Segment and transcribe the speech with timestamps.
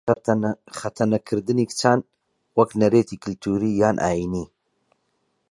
[0.79, 1.99] خەتەنەکردنی کچان
[2.57, 4.45] وەک نەریتی کلتووری یان ئایینی